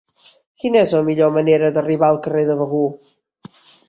Quina 0.61 0.79
és 0.85 0.93
la 0.95 1.01
millor 1.09 1.35
manera 1.35 1.69
d'arribar 1.75 2.09
al 2.13 2.17
carrer 2.29 2.41
de 2.47 2.57
Begur? 2.63 2.83